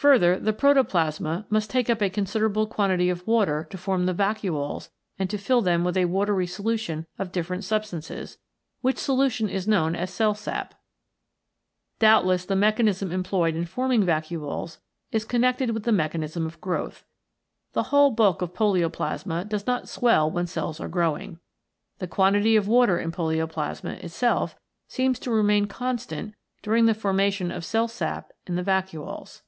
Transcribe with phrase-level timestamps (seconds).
[0.00, 4.88] Further, the protoplasma must take up a considerable quantity of water to form the vacuoles
[5.18, 8.38] and to fill them with a watery solution of different substances,
[8.80, 10.74] which solution is known as cell sap.
[11.98, 14.78] Doubtless the mechanism employed in forming vacuoles
[15.12, 17.04] is con nected with the mechanism of growth.
[17.74, 21.40] The whole bulk of polioplasma does not swell when cells are growing.
[21.98, 24.56] The quantity of water in polioplasma it self
[24.88, 29.42] seems to remain constant during the formation of cell sap in the vacuoles.